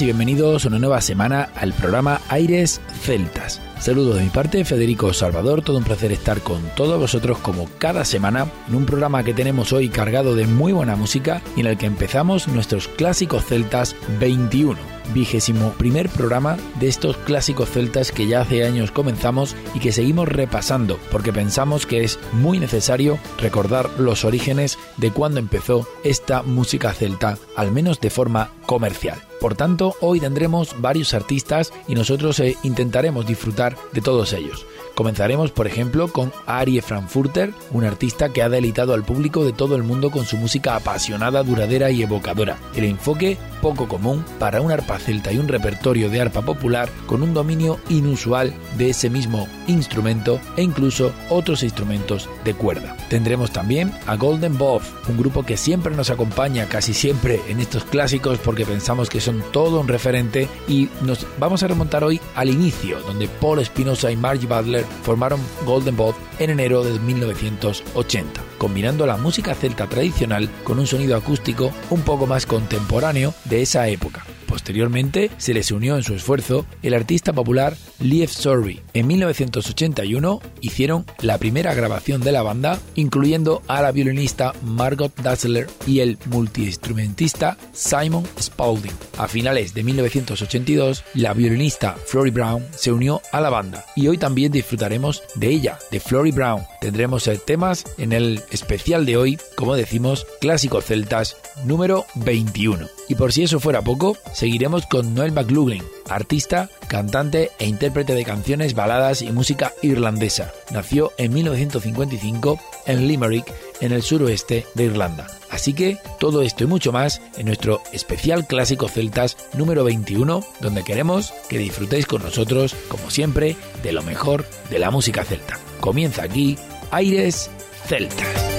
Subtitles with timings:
[0.00, 3.60] Y bienvenidos una nueva semana al programa Aires Celtas.
[3.78, 8.04] Saludos de mi parte, Federico Salvador, todo un placer estar con todos vosotros como cada
[8.04, 11.78] semana en un programa que tenemos hoy cargado de muy buena música y en el
[11.78, 14.76] que empezamos nuestros clásicos celtas 21
[15.14, 20.28] vigésimo primer programa de estos clásicos celtas que ya hace años comenzamos y que seguimos
[20.28, 26.92] repasando porque pensamos que es muy necesario recordar los orígenes de cuando empezó esta música
[26.92, 29.18] celta, al menos de forma comercial.
[29.46, 34.66] Por tanto, hoy tendremos varios artistas y nosotros eh, intentaremos disfrutar de todos ellos.
[34.96, 39.76] Comenzaremos, por ejemplo, con Arie Frankfurter, un artista que ha deleitado al público de todo
[39.76, 42.58] el mundo con su música apasionada, duradera y evocadora.
[42.74, 47.22] El enfoque poco común para un arpa celta y un repertorio de arpa popular con
[47.22, 52.96] un dominio inusual de ese mismo instrumento e incluso otros instrumentos de cuerda.
[53.08, 57.84] Tendremos también a Golden Bob, un grupo que siempre nos acompaña casi siempre en estos
[57.84, 62.50] clásicos porque pensamos que son todo un referente y nos vamos a remontar hoy al
[62.50, 69.06] inicio, donde Paul Espinosa y Margie Butler formaron Golden Bob en enero de 1980, combinando
[69.06, 74.24] la música celta tradicional con un sonido acústico un poco más contemporáneo de esa época.
[74.46, 78.80] Posteriormente se les unió en su esfuerzo el artista popular Lief Sorry.
[78.94, 85.68] En 1981 hicieron la primera grabación de la banda, incluyendo a la violinista Margot Dassler
[85.86, 88.92] y el multiinstrumentista Simon Spaulding.
[89.18, 94.18] A finales de 1982, la violinista Flory Brown se unió a la banda y hoy
[94.18, 96.62] también disfrutaremos de ella, de Flory Brown.
[96.80, 102.86] Tendremos temas en el especial de hoy, como decimos, clásicos celtas número 21.
[103.08, 108.24] Y por si eso fuera poco, seguiremos con Noel McLaughlin, artista, cantante e intérprete de
[108.24, 110.52] canciones, baladas y música irlandesa.
[110.70, 115.26] Nació en 1955 en Limerick, en el suroeste de Irlanda.
[115.50, 120.84] Así que todo esto y mucho más en nuestro especial clásico celtas número 21, donde
[120.84, 125.58] queremos que disfrutéis con nosotros, como siempre, de lo mejor de la música celta.
[125.80, 126.58] Comienza aquí
[126.90, 127.50] Aires
[127.86, 128.55] Celtas.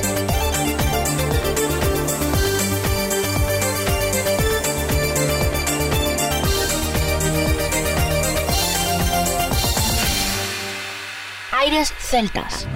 [11.86, 12.68] Celtas.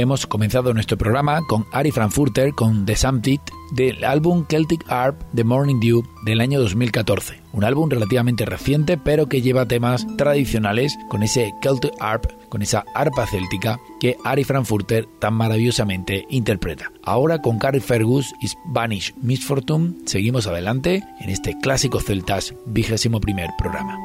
[0.00, 3.40] Hemos comenzado nuestro programa con Ari Frankfurter con The Samtit
[3.72, 7.42] del álbum Celtic Harp The Morning Dew del año 2014.
[7.52, 12.84] Un álbum relativamente reciente pero que lleva temas tradicionales con ese Celtic Harp, con esa
[12.94, 16.92] arpa céltica que Ari Frankfurter tan maravillosamente interpreta.
[17.02, 23.50] Ahora con Carrie Fergus y Spanish Misfortune seguimos adelante en este clásico celtas vigésimo primer
[23.58, 23.98] programa.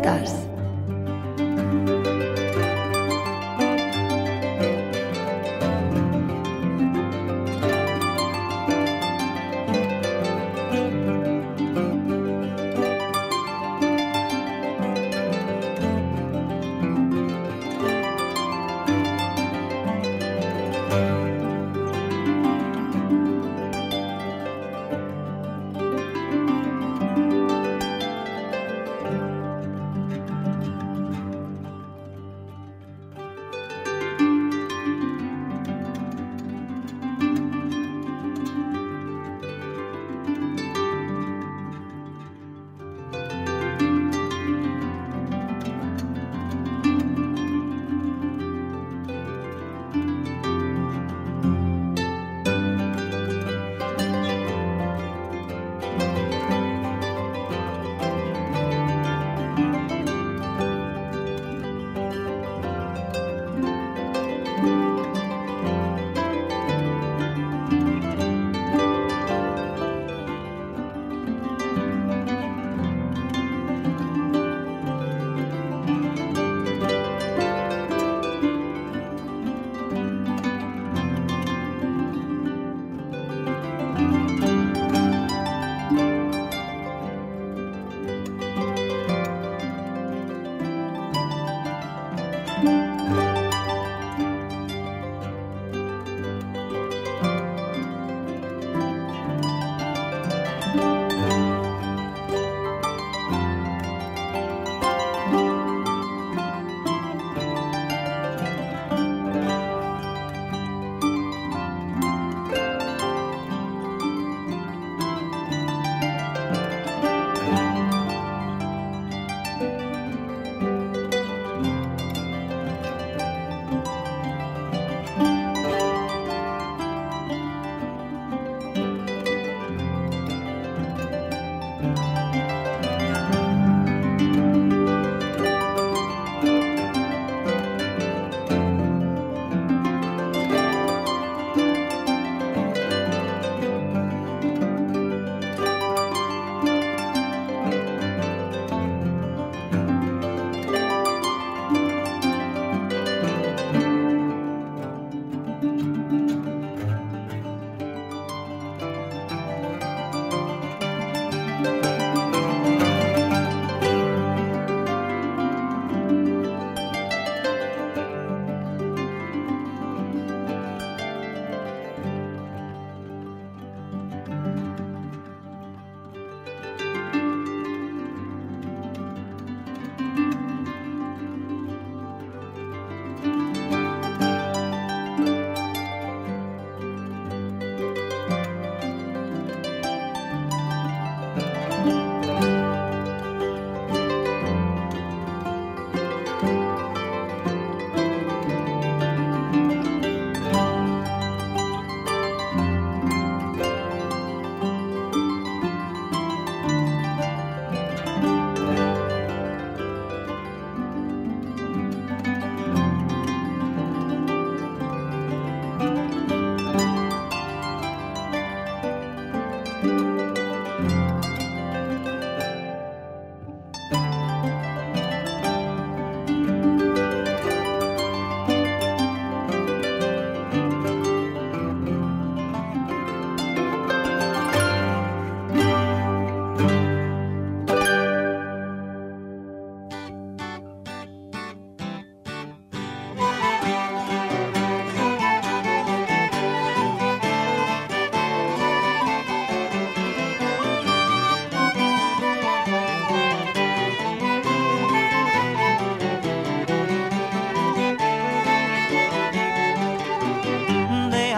[0.00, 0.43] vueltas.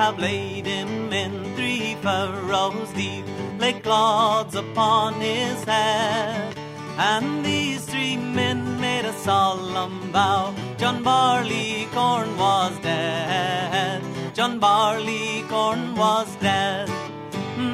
[0.06, 3.24] Have laid him in three furrows deep,
[3.58, 6.54] laid clods upon his head.
[6.96, 14.00] And these three men made a solemn vow John Barleycorn was dead.
[14.32, 16.88] John Barleycorn was dead.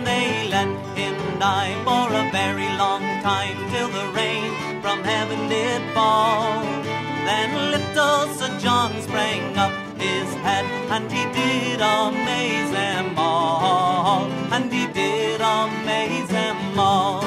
[0.09, 5.83] They let him die for a very long time till the rain from heaven did
[5.93, 6.63] fall.
[7.29, 14.67] Then little Sir John sprang up his head, and he did amaze them all, and
[14.77, 17.25] he did amaze them all.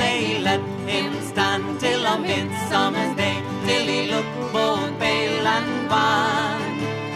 [0.00, 6.60] They let him stand till a midsummer's day, till he looked both pale and wan.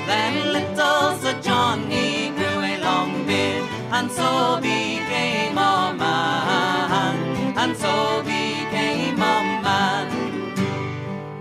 [0.08, 2.06] Then little Sir John he
[2.38, 3.64] grew a long beard,
[3.96, 4.30] and so
[4.68, 7.16] became a man,
[7.62, 7.94] and so
[8.32, 10.08] became a man.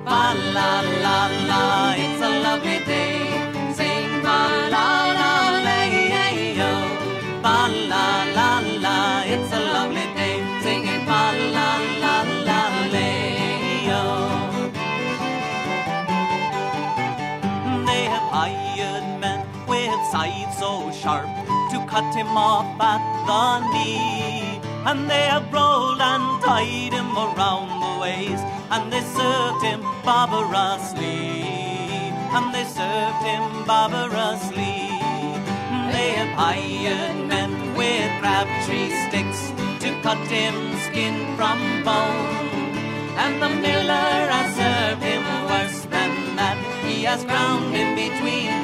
[0.05, 0.23] Fa
[0.55, 0.71] la
[1.05, 1.65] la la,
[20.09, 21.27] with scythes so sharp
[21.71, 24.59] to cut him off at the knee.
[24.85, 31.43] And they have rolled and tied him around the waist, and they served him barbarously.
[32.31, 34.87] And they served him barbarously.
[35.93, 39.51] They have hired men with crabtree sticks
[39.83, 40.55] to cut him
[40.87, 42.47] skin from bone.
[43.17, 46.57] And the miller has served him worse than that.
[46.85, 48.63] He has ground him between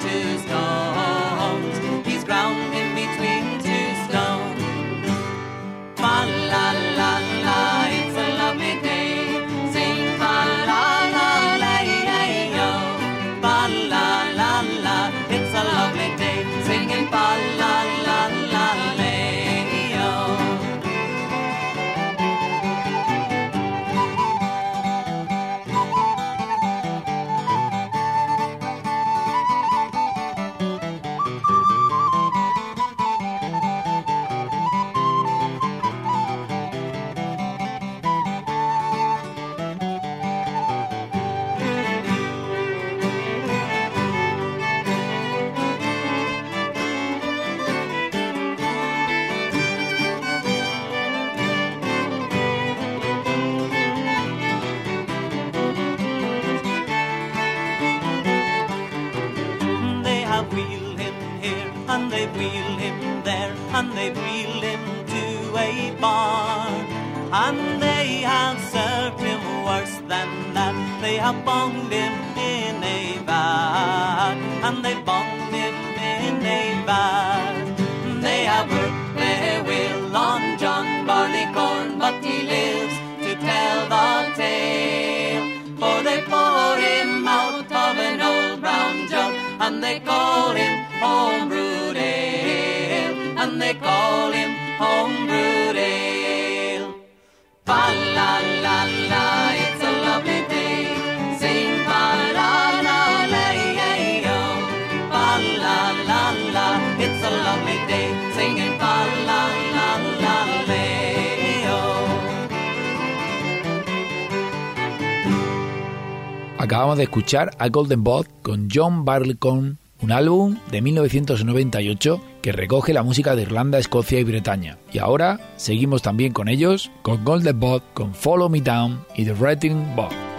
[116.65, 122.91] Acabamos de escuchar a Golden Bot con John Barleycorn, un álbum de 1998 que recoge
[122.91, 124.79] la música de Irlanda, Escocia y Bretaña.
[124.91, 129.33] Y ahora seguimos también con ellos, con Golden Bot, con Follow Me Down y The
[129.33, 130.34] Writing Bot.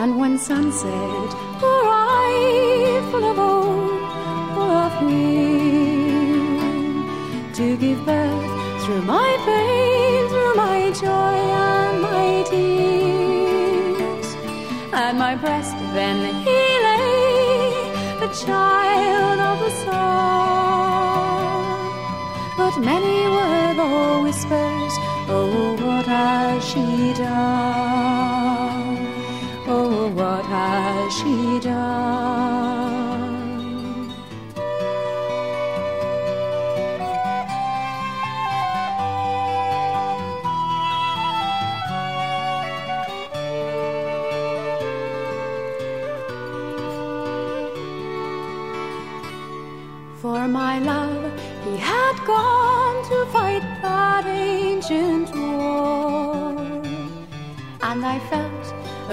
[0.00, 1.30] And when sunset
[1.60, 3.36] arrived full of
[4.54, 6.38] full of fear,
[7.58, 11.36] to give birth through my pain, through my joy
[11.72, 14.28] and my tears,
[14.92, 20.28] at my breast then he lay, the child of the sun.
[22.56, 23.90] But many were the
[24.22, 24.94] whispers,
[25.28, 27.67] oh, what has she done?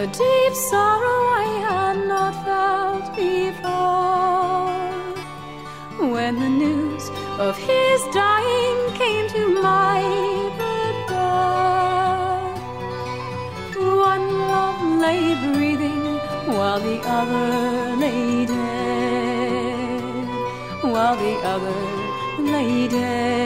[0.05, 4.73] A deep sorrow I had not felt before.
[6.13, 7.05] When the news
[7.45, 10.01] of his dying came to my
[10.59, 11.39] bedside,
[14.09, 16.05] one love lay breathing
[16.55, 17.49] while the other
[18.03, 20.27] lay dead,
[20.93, 21.77] while the other
[22.53, 23.44] lay dead.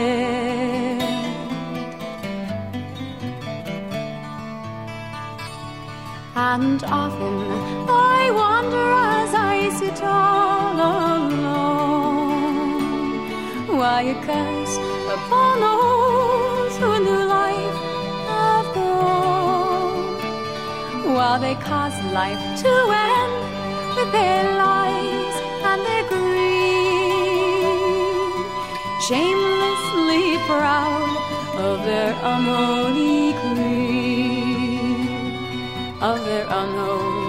[6.52, 7.36] And often
[7.88, 11.38] I wonder as I sit all alone.
[13.78, 14.76] Why a curse
[15.16, 17.78] upon those who knew life
[18.32, 20.18] have gone,
[21.14, 22.72] while they cause life to
[23.14, 23.34] end
[23.94, 25.36] with their lies
[25.70, 27.14] and their greed,
[29.06, 31.14] shamelessly proud
[31.68, 34.09] of their unholy greed,
[36.00, 37.19] of their unholy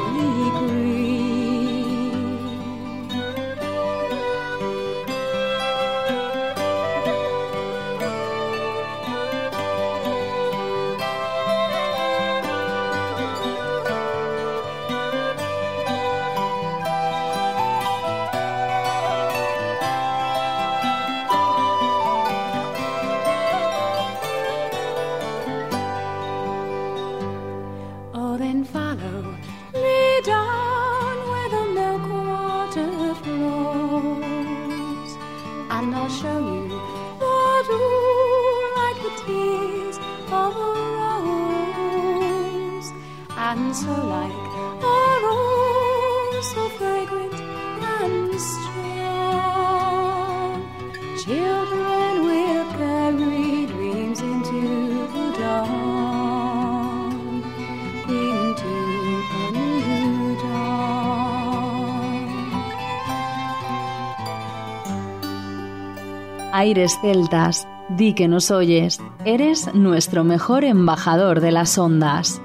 [66.62, 72.40] Aires celtas, di que nos oyes, eres nuestro mejor embajador de las ondas.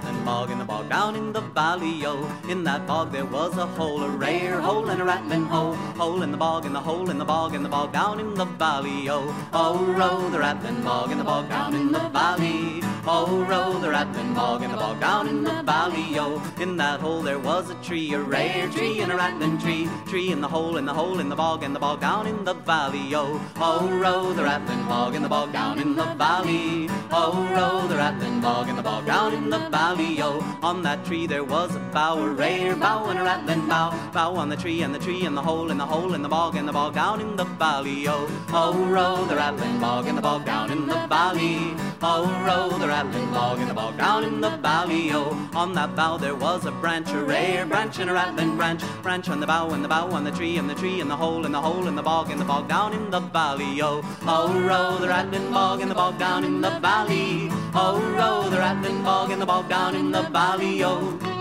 [0.00, 2.06] Rattling bog in the bog down in the valley.
[2.06, 5.74] Oh, in that bog there was a hole, a rare hole and a rattling hole.
[5.74, 8.34] Hole in the bog, in the hole in the bog, in the bog down in
[8.34, 9.10] the valley.
[9.10, 12.80] Oh, oh, row the rattling bog in the bog down in the valley.
[13.06, 16.18] Oh, row the rattling bog in the bog down in the valley.
[16.18, 19.88] Oh, in that hole there was a tree, a rare tree and a rattling tree.
[20.06, 22.44] Tree in the hole, in the hole in the bog, in the bog down in
[22.44, 23.14] the valley.
[23.14, 26.88] Oh, oh, row the rattling bog in the bog down in the valley.
[27.10, 29.89] Oh, row the rattling bog in the bog down in the valley.
[29.92, 33.90] Oh, on that tree there was a bough, a rare bough and a rattling bough.
[34.12, 36.28] Bough on the tree and the tree and the hole in the hole in the
[36.28, 38.06] bog and the bog down in the valley.
[38.06, 41.74] Oh, oh, row the rattling bog in the bog down in the valley.
[42.02, 45.10] Oh, row the rattling bog in the bog down in the valley.
[45.10, 48.84] Oh, on that bough there was a branch, a rare branch and a rattling branch.
[49.02, 51.16] Branch on the bough and the bough on the tree and the tree and the
[51.16, 53.82] hole in the hole in the bog and the bog down in the valley.
[53.82, 57.48] Oh, oh, row the rattling bog in the bog down in the valley.
[57.74, 61.39] Oh, row the rattling bog in the bog down in the valley.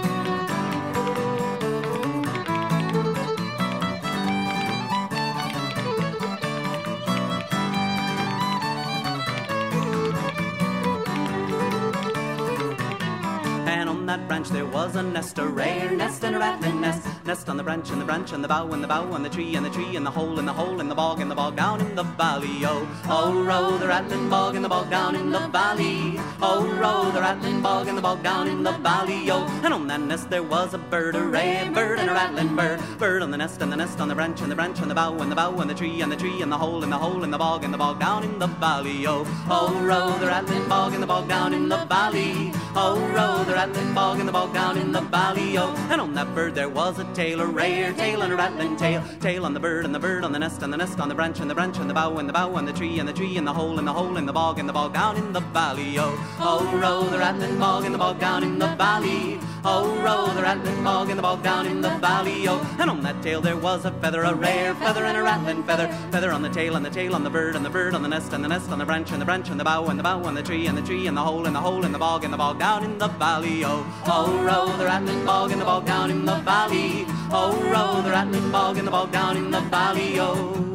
[14.39, 17.06] Branch there was a nest, a rare nest and a rattling nest.
[17.25, 19.30] Nest on the branch and the branch and the bough and the bough on the
[19.30, 21.36] tree and the tree and the hole and the hole in the bog and the
[21.36, 22.63] bog down in the valley.
[22.63, 26.15] Oh, oh, row the rattling bog in the bog down in the valley.
[26.41, 29.30] Oh, row the rattling bog in the bog down in the valley.
[29.30, 32.56] Oh, and on that nest there was a bird, a rare bird and a rattling
[32.56, 32.80] bird.
[32.97, 34.95] Bird on the nest and the nest on the branch and the branch and the
[34.95, 36.97] bough and the bough and the tree and the tree and the hole and the
[36.97, 39.06] hole in the bog and the bog down in the valley.
[39.06, 42.54] Oh, oh, row the rattling bog in the bog down in the valley.
[42.73, 45.74] Oh, row the rattling bog in the bog down in the valley, oh.
[45.89, 49.04] And on that bird there was a tail, a rare tail and a rattling tail.
[49.20, 51.15] Tail on the bird and the bird on the nest and the nest on the
[51.15, 53.13] branch and the branch and the bough and the bough and the tree and the
[53.13, 55.34] tree and the hole and the hole in the bog and the bog down in
[55.34, 56.13] the valley, oh.
[56.39, 59.39] Oh, row the rattling bog in the bog down in the valley.
[59.65, 62.78] Oh, row the rattling bog in the bog down in the valley, oh.
[62.80, 65.88] And on that tail there was a feather, a rare feather and a rattling feather.
[66.12, 68.08] Feather on the tail and the tail on the bird and the bird on the
[68.08, 70.04] nest and the nest on the branch and the branch and the bough and the
[70.04, 71.98] bough on the tree and the tree and the hole and the hole in the
[71.98, 73.84] bog and the bog down in the valley, oh.
[74.06, 77.05] Oh, Oh, row the rattling bog in the bog down in the valley.
[77.32, 80.68] Oh, row the rattling bog in the bog down in the valley, oh.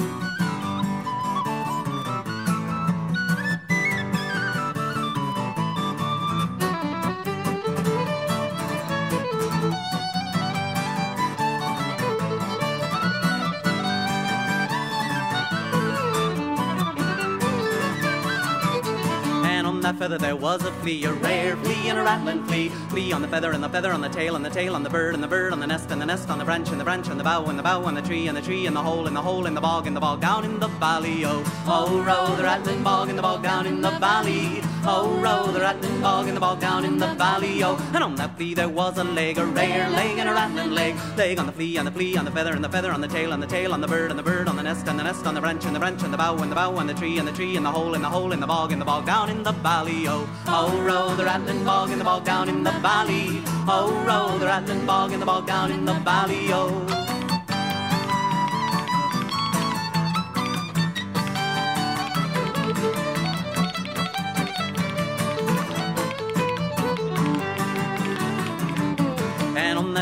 [19.96, 22.68] Feather there was a flea, a rare flea and a rattling flea.
[22.88, 24.90] Flea on the feather and the feather on the tail and the tail on the
[24.90, 26.85] bird and the bird on the nest and the nest on the branch and the
[26.85, 28.83] branch on the bough and the bough on the tree and the tree and the
[28.83, 31.24] hole and the hole in the bog and the bog down in the valley.
[31.24, 34.61] Oh, oh, row the rattling bog in the bog down in the valley.
[34.87, 37.62] Oh, row the rattling bog in the bog down in the valley.
[37.62, 40.72] Oh, and on that flea there was a leg, a rare leg and a rattling
[40.72, 40.96] leg.
[41.16, 43.09] Leg on the flea and the flea on the feather and the feather on the
[43.09, 45.04] tail and the tail on the bird and the bird on the nest and the
[45.04, 46.94] nest on the branch and the branch and the bough and the bough on the
[46.94, 48.85] tree and the tree and the hole and the hole in the bog and the
[48.85, 49.84] bog down in the valley.
[49.87, 53.42] Oh, Oh, row the rattling bog in the bog down in the valley.
[53.68, 56.47] Oh, row the rattling bog in the bog down in the valley.
[56.53, 57.13] Oh.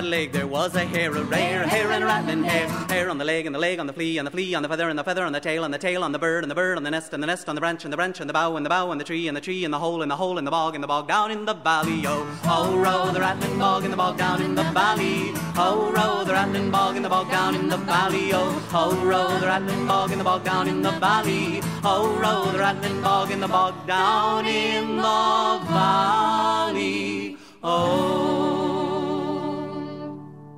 [0.02, 2.68] Leg there was a hair, a rare hair and a rattling hair.
[2.88, 4.68] Hair on the leg and the leg on the flea and the flea on the
[4.68, 6.54] feather and the feather on the tail and the tail on the bird and the
[6.54, 8.32] bird on the nest and the nest on the branch and the branch and the
[8.32, 10.16] bough and the bough and the tree and the tree and the hole and the
[10.16, 12.02] hole in the bog and the bog down in the valley.
[12.06, 15.32] Oh, oh, row the rattling bog in the bog down in the valley.
[15.56, 18.30] Oh, row the rattling bog in the bog down in the valley.
[18.32, 21.60] Oh, oh, row the rattling bog in the bog down in the valley.
[21.84, 27.36] Oh, row the rattling bog in the bog down in the valley.
[27.62, 28.21] Oh.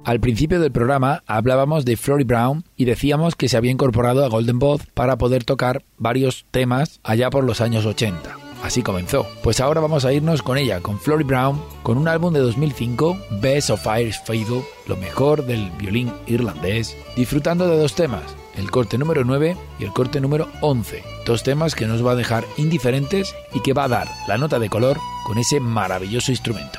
[0.05, 4.29] Al principio del programa hablábamos de Flory Brown y decíamos que se había incorporado a
[4.29, 8.37] Golden Boy para poder tocar varios temas allá por los años 80.
[8.63, 9.27] Así comenzó.
[9.43, 13.17] Pues ahora vamos a irnos con ella, con Flory Brown, con un álbum de 2005,
[13.41, 18.25] Best of Irish Fiddle, lo mejor del violín irlandés, disfrutando de dos temas,
[18.57, 21.03] el corte número 9 y el corte número 11.
[21.25, 24.59] Dos temas que nos va a dejar indiferentes y que va a dar la nota
[24.59, 26.79] de color con ese maravilloso instrumento.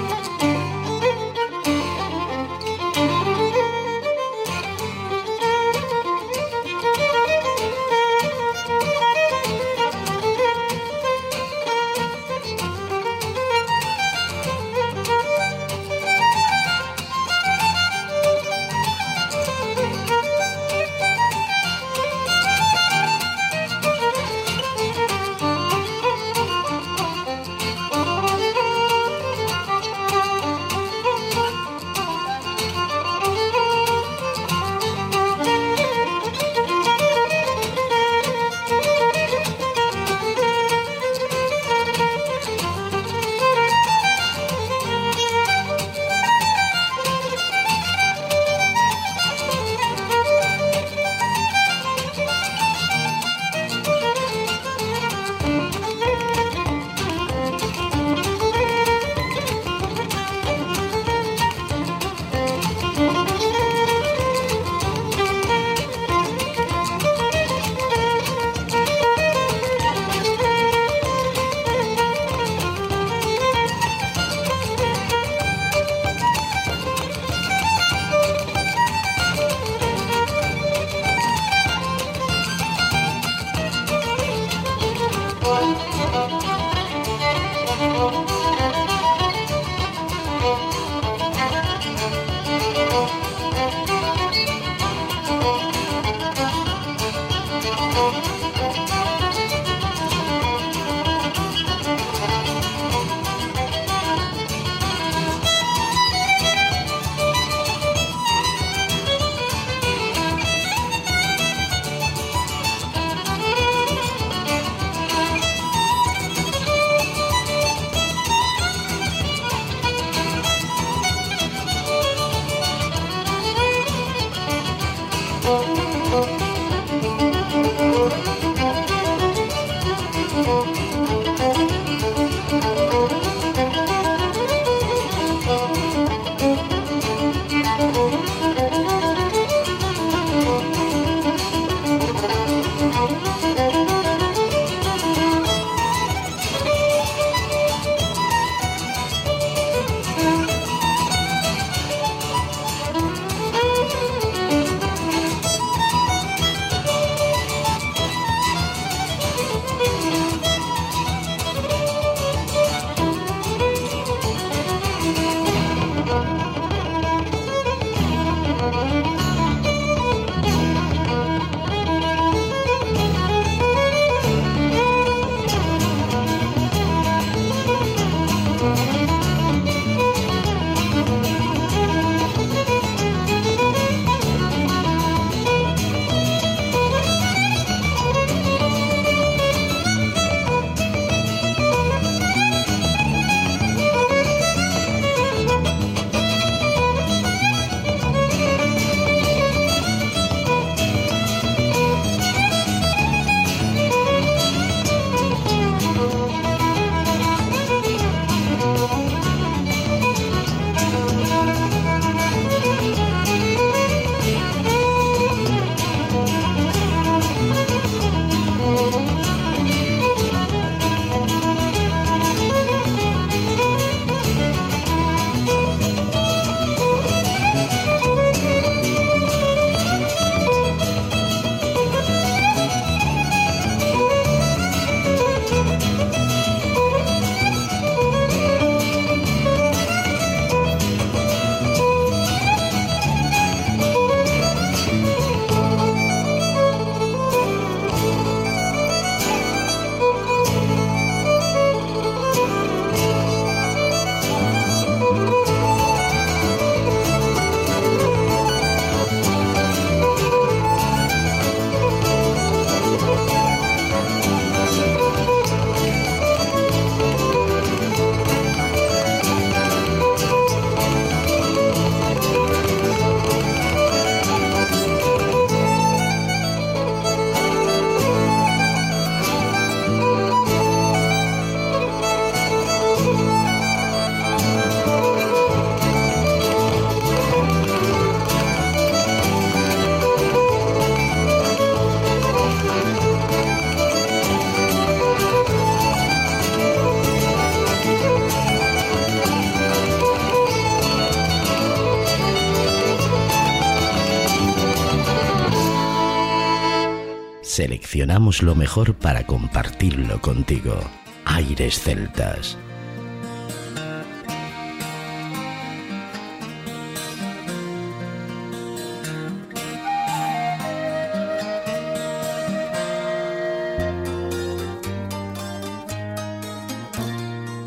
[307.51, 310.79] Seleccionamos lo mejor para compartirlo contigo.
[311.25, 312.57] Aires Celtas.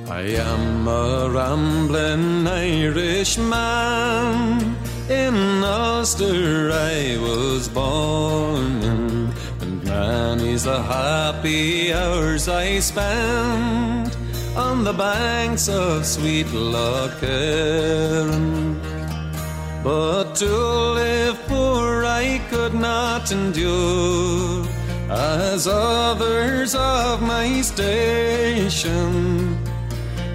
[0.09, 3.85] I am a rambling Irishman.
[5.11, 8.14] In Ulster I was born,
[10.65, 14.17] the happy hours I spent
[14.57, 18.81] on the banks of sweet Lough Erne.
[19.83, 24.67] But to live poor I could not endure,
[25.11, 29.12] as others of my station.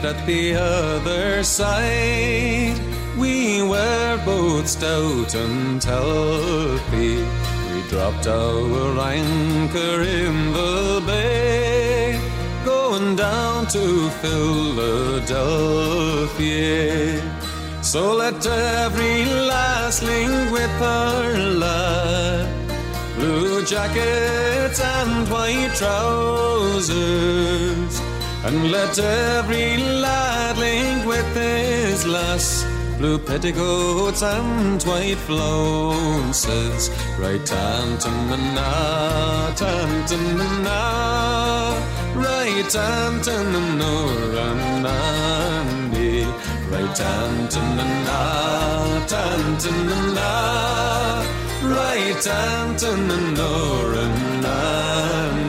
[0.00, 0.04] tantananoranandi.
[0.04, 2.78] at the other side.
[3.18, 7.16] We were both stout and healthy.
[7.72, 12.20] We dropped our anchor in the bay,
[12.64, 15.28] going down to Philadelphia.
[17.82, 22.48] So let every lass link with her lad,
[23.16, 26.88] blue jackets and white trousers.
[28.44, 32.64] And let every lad link with his lass
[32.98, 36.90] Blue petticoats and white flounces.
[37.18, 38.72] Right tantanana,
[39.60, 40.80] tantanana
[42.14, 43.92] Right tantanana,
[44.34, 46.26] ranandi
[46.70, 48.20] Right tantanana,
[49.12, 50.30] tantanana
[51.62, 53.50] Right tantanana,
[53.92, 55.47] ranandi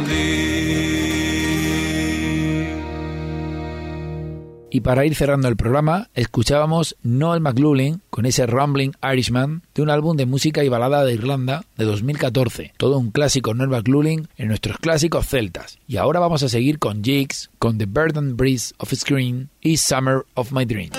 [4.72, 9.90] Y para ir cerrando el programa, escuchábamos Noel McLaughlin con ese Rumbling Irishman de un
[9.90, 12.74] álbum de música y balada de Irlanda de 2014.
[12.78, 15.80] Todo un clásico Noel McLaughlin en nuestros clásicos celtas.
[15.88, 20.26] Y ahora vamos a seguir con Jigs, con The Burden Breeze of Screen y Summer
[20.36, 20.98] of My Dreams.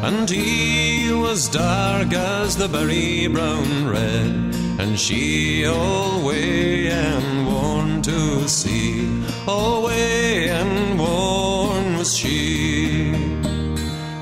[0.03, 8.49] And he was dark as the berry brown red, and she all and worn to
[8.49, 9.09] see.
[9.47, 13.13] All and worn was she.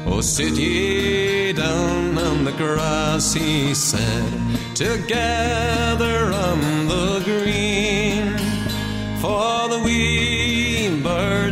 [0.06, 4.32] Oh, sit ye down on the grass, he said,
[4.74, 6.23] together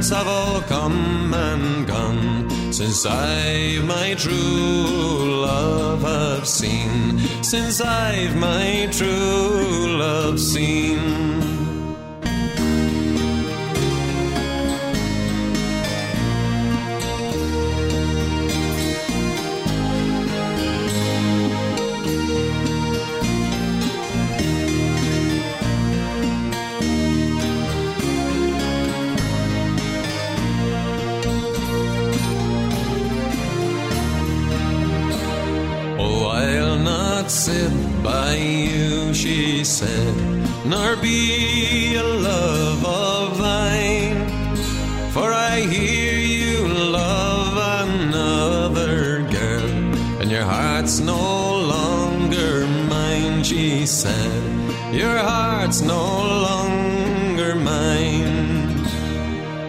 [0.03, 7.19] birds have all come and gone since I've my true love have seen.
[7.43, 11.52] Since I've my true love seen.
[37.33, 37.73] Sit
[38.05, 40.17] by you, she said,
[40.67, 44.29] nor be a love of thine.
[45.13, 47.57] For I hear you love
[47.89, 49.71] another girl,
[50.21, 51.17] and your heart's no
[51.75, 54.43] longer mine, she said.
[54.93, 56.05] Your heart's no
[56.49, 58.85] longer mine.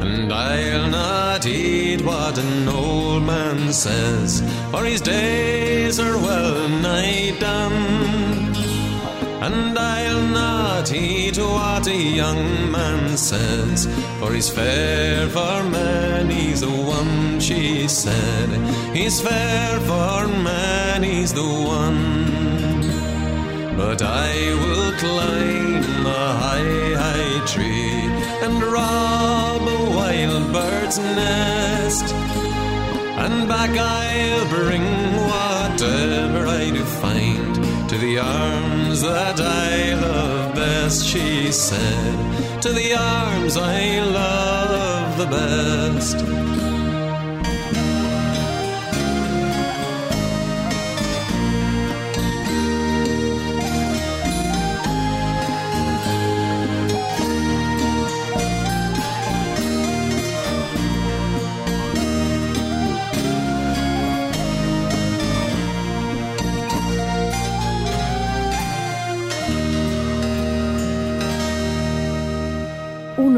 [0.04, 4.42] And I'll not heed what an old man says,
[4.74, 8.54] for his days are well nigh done.
[9.46, 13.86] And I'll not heed what a young man says,
[14.20, 18.50] for he's fair for man, he's the one, she said.
[18.96, 22.02] He's fair for man, he's the one.
[23.78, 28.08] But I will climb a high, high tree
[28.46, 32.43] and rob a wild bird's nest.
[33.26, 34.84] And back I'll bring
[35.32, 37.56] whatever I do find
[37.90, 42.62] to the arms that I love best, she said.
[42.64, 46.63] To the arms I love the best.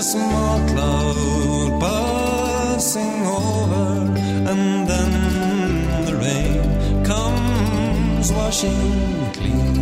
[0.00, 3.86] A small cloud passing over
[4.50, 5.12] and then
[6.06, 9.76] the rain comes washing clean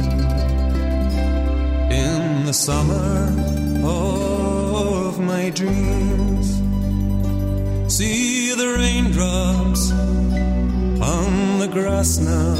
[2.04, 3.32] in the summer
[3.86, 6.46] of my dreams.
[7.96, 9.92] See the raindrops
[11.12, 12.56] on the grass now,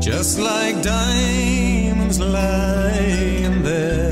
[0.00, 4.09] just like diamonds lying there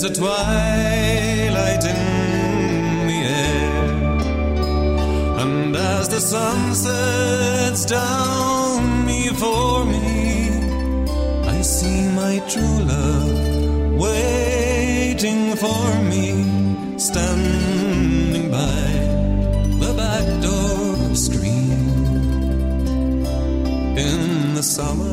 [0.00, 3.84] There's a twilight in the air,
[5.42, 10.48] and as the sun sets down before me,
[11.46, 16.09] I see my true love waiting for me,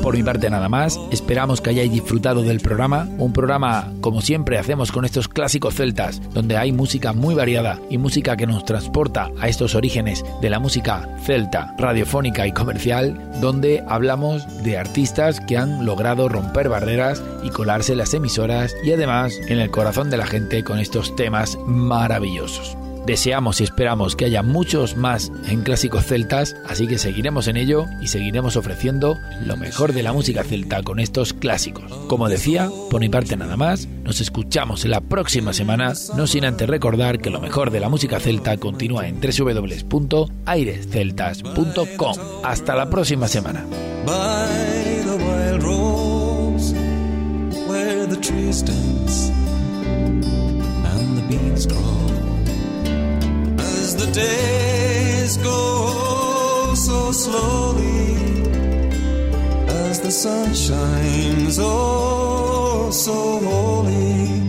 [0.04, 4.58] Por mi parte nada más, esperamos que hayáis disfrutado del programa, un programa como siempre
[4.58, 9.30] hacemos con estos clásicos celtas, donde hay música muy variada y música que nos transporta
[9.39, 15.58] a estos orígenes de la música celta, radiofónica y comercial, donde hablamos de artistas que
[15.58, 20.26] han logrado romper barreras y colarse las emisoras y además en el corazón de la
[20.26, 22.78] gente con estos temas maravillosos.
[23.08, 27.86] Deseamos y esperamos que haya muchos más en clásicos celtas, así que seguiremos en ello
[28.01, 31.89] y seguiremos ofreciendo lo mejor de la música celta con estos clásicos.
[32.10, 36.68] Como decía, por mi parte nada más, nos escuchamos la próxima semana, no sin antes
[36.68, 42.16] recordar que lo mejor de la música celta continúa en www.airesceltas.com.
[42.43, 43.64] Hasta la próxima semana.
[54.14, 58.16] Days go so slowly
[59.68, 64.41] as the sun shines oh so holy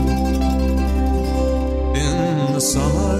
[1.96, 3.19] In the summer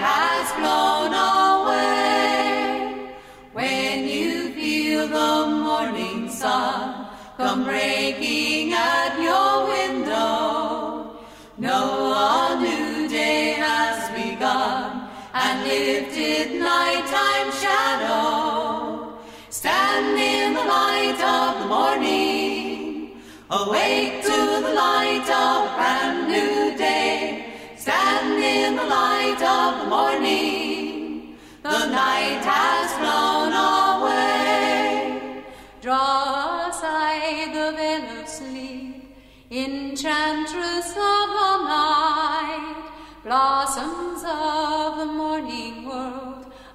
[15.33, 19.17] and lifted nighttime shadow.
[19.49, 26.77] Stand in the light of the morning, awake to the light of a brand new
[26.77, 27.53] day.
[27.77, 35.43] Stand in the light of the morning, the night has flown away.
[35.81, 39.15] Draw aside the veil of sleep,
[39.49, 42.75] enchantress of the night.
[43.23, 44.10] Blossoms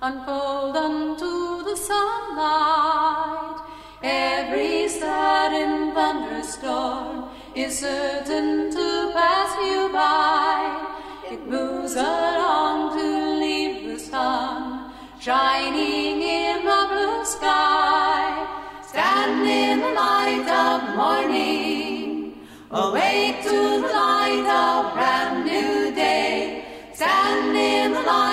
[0.02, 3.60] unfold unto the sunlight.
[4.02, 10.86] Every sudden thunderous storm is certain to pass you by.
[11.30, 18.46] It moves along to leave the sun shining in the blue sky.
[18.86, 25.45] Stand in the light of morning, awake to the light of brand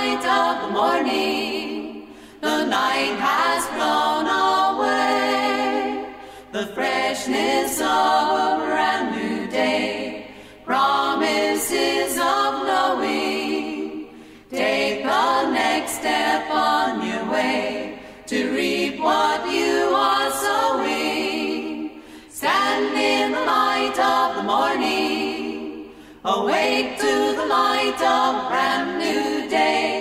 [0.04, 2.08] light of the morning,
[2.42, 6.14] the night has flown away.
[6.52, 10.28] the freshness of a brand new day,
[10.66, 14.08] promises of knowing.
[14.52, 19.78] Take the next step on your way to reap what you
[20.12, 22.02] are sowing.
[22.30, 25.92] Stand in the light of the morning,
[26.26, 29.93] awake to the light of brand new day.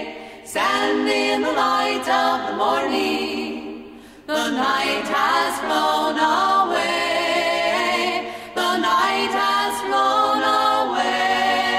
[0.53, 4.03] Stand in the light of the morning.
[4.27, 7.15] The night has flown away.
[8.55, 11.73] The night has flown away.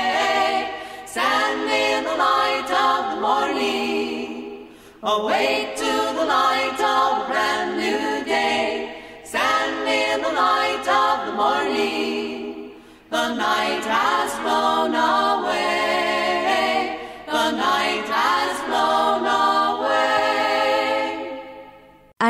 [1.05, 4.69] Stand in the light of the morning.
[5.03, 9.03] Awake to the light of a brand new day.
[9.23, 12.71] Stand in the light of the morning.
[13.11, 14.22] The night has